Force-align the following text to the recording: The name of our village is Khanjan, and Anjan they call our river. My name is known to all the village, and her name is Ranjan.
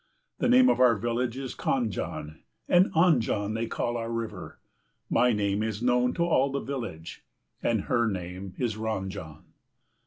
The 0.39 0.49
name 0.49 0.67
of 0.67 0.79
our 0.79 0.95
village 0.95 1.37
is 1.37 1.53
Khanjan, 1.53 2.39
and 2.67 2.87
Anjan 2.95 3.53
they 3.53 3.67
call 3.67 3.97
our 3.97 4.09
river. 4.11 4.57
My 5.11 5.31
name 5.31 5.61
is 5.61 5.83
known 5.83 6.15
to 6.15 6.23
all 6.25 6.51
the 6.51 6.59
village, 6.59 7.23
and 7.61 7.81
her 7.81 8.07
name 8.07 8.55
is 8.57 8.77
Ranjan. 8.77 9.43